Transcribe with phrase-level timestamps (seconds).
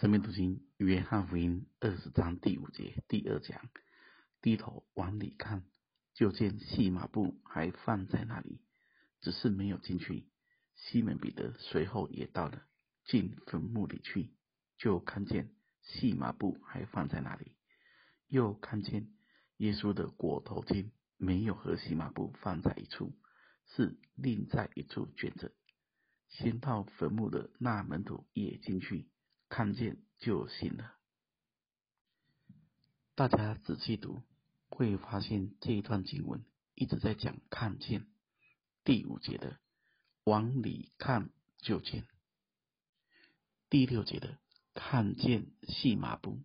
[0.00, 3.70] 生命读经，约翰福音二十章第五节第二讲，
[4.42, 5.62] 低头往里看，
[6.14, 8.60] 就见细麻布还放在那里，
[9.20, 10.26] 只是没有进去。
[10.74, 12.62] 西门彼得随后也到了，
[13.04, 14.34] 进坟墓里去，
[14.78, 17.52] 就看见细麻布还放在那里，
[18.26, 19.12] 又看见
[19.58, 23.12] 耶稣的裹头巾没有和细麻布放在一处，
[23.68, 25.52] 是另在一处卷着。
[26.30, 29.08] 先到坟墓的那门徒也进去。
[29.56, 30.96] 看见就信了。
[33.14, 34.20] 大家仔细读，
[34.68, 38.04] 会发现这一段经文一直在讲看见。
[38.82, 39.60] 第五节的
[40.24, 42.04] 往里看就见，
[43.70, 44.40] 第六节的
[44.74, 46.42] 看见细麻布，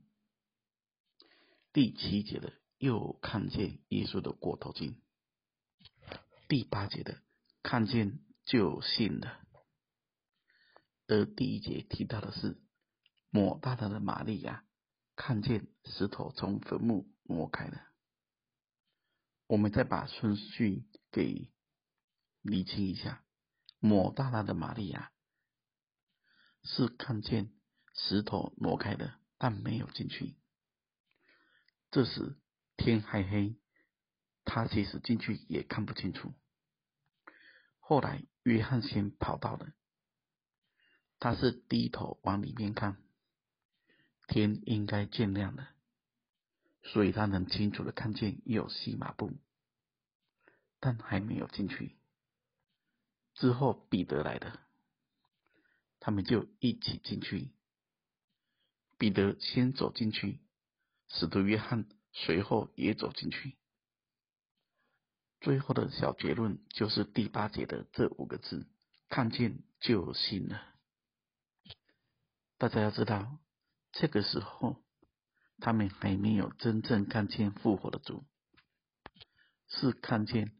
[1.73, 4.93] 第七节的又看见耶稣的裹头巾，
[6.47, 7.23] 第八节的
[7.63, 9.41] 看见就信了。
[11.07, 12.61] 而第一节提到的是。
[13.29, 14.65] 抹大大的玛利亚
[15.15, 17.87] 看见石头从坟墓挪开了。
[19.47, 21.51] 我们再把顺序给
[22.41, 23.23] 理清一下：
[23.79, 25.11] 抹大大的玛利亚
[26.63, 27.51] 是看见
[27.93, 30.37] 石头挪开的，但没有进去。
[31.91, 32.37] 这时
[32.77, 33.59] 天还黑，
[34.45, 36.33] 他其实进去也看不清楚。
[37.79, 39.73] 后来约翰先跑到了，
[41.19, 43.03] 他是低头往里面看。
[44.29, 45.69] 天应该渐亮了，
[46.83, 49.31] 所以他能清楚的看见有细麻布，
[50.79, 51.97] 但还没有进去。
[53.33, 54.61] 之后彼得来了，
[55.99, 57.51] 他们就一起进去。
[58.97, 60.39] 彼得先走进去，
[61.07, 63.57] 使徒约翰随后也走进去。
[65.41, 68.67] 最后的小结论就是第八节的这五个字：
[69.07, 70.75] 看见就信了。
[72.57, 73.39] 大家要知道。
[73.91, 74.83] 这个时候，
[75.59, 78.25] 他们还没有真正看见复活的主，
[79.67, 80.55] 是看见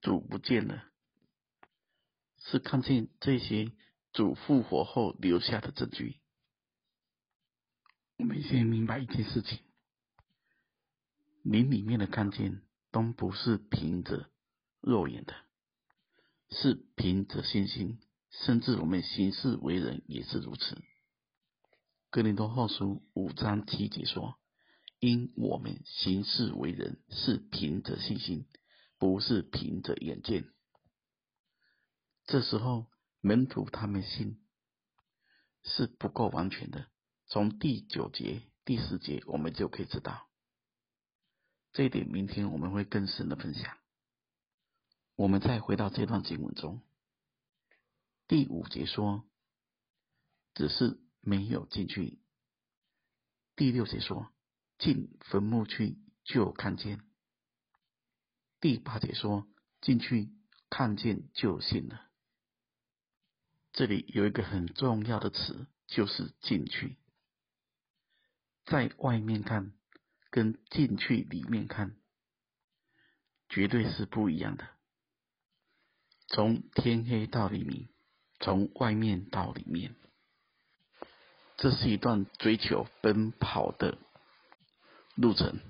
[0.00, 0.84] 主不见了，
[2.38, 3.72] 是看见这些
[4.12, 6.20] 主复活后留下的证据。
[8.16, 9.60] 我们先明白一件事情：
[11.42, 14.30] 灵里面的看见都不是凭着
[14.80, 15.34] 肉眼的，
[16.50, 17.98] 是凭着信心。
[18.30, 20.82] 甚至我们行事为人也是如此。
[22.10, 24.38] 哥林多后书五章七节说
[24.98, 28.46] ：“因我们行事为人是凭着信心，
[28.98, 30.44] 不是凭着眼见。”
[32.24, 32.86] 这时候
[33.20, 34.40] 门徒他们信
[35.64, 36.86] 是不够完全的。
[37.26, 40.28] 从第九节、第十节我们就可以知道
[41.72, 42.08] 这一点。
[42.08, 43.76] 明天我们会更深的分享。
[45.14, 46.82] 我们再回到这段经文中。
[48.30, 49.28] 第五节说，
[50.54, 52.20] 只是没有进去。
[53.56, 54.30] 第六节说，
[54.78, 57.00] 进坟墓去就看见。
[58.60, 59.48] 第八节说，
[59.80, 60.30] 进去
[60.68, 62.08] 看见就信了。
[63.72, 66.98] 这里有一个很重要的词，就是进去。
[68.64, 69.72] 在外面看，
[70.30, 71.96] 跟进去里面看，
[73.48, 74.68] 绝对是不一样的。
[76.28, 77.88] 从天黑到黎明。
[78.40, 79.94] 从外面到里面，
[81.58, 83.98] 这是一段追求奔跑的
[85.14, 85.60] 路程。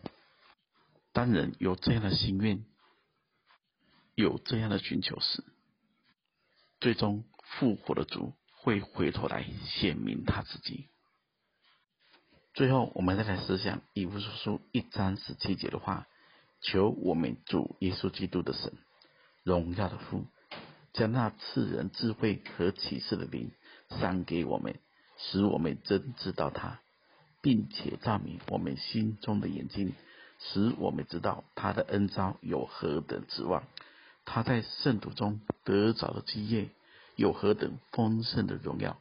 [1.12, 2.64] 当人有这样的心愿，
[4.14, 5.42] 有这样的寻求时，
[6.80, 10.88] 最终复活的主会回头来显明他自己。
[12.54, 16.06] 最后，我们再来思想以弗所书一章十七节的话：
[16.60, 18.72] 求我们主耶稣基督的神，
[19.42, 20.26] 荣耀的父。
[20.92, 23.52] 将那赐人智慧和启示的灵
[24.00, 24.78] 赏给我们，
[25.18, 26.80] 使我们真知道他，
[27.40, 29.94] 并且照明我们心中的眼睛，
[30.38, 33.64] 使我们知道他的恩召有何等指望，
[34.24, 36.70] 他在圣徒中得着的基业
[37.16, 38.98] 有何等丰盛的荣耀，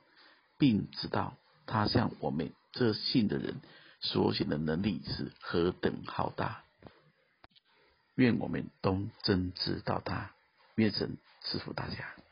[0.57, 3.61] 并知道他向我们这信的人
[4.01, 6.63] 所显的能力是何等浩大。
[8.15, 10.31] 愿我们都真知道他。
[10.75, 11.17] 愿神
[11.51, 12.28] 祝福大家。